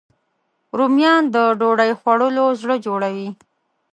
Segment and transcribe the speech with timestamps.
[0.77, 3.29] رومیان د ډوډۍ خوړلو زړه جوړوي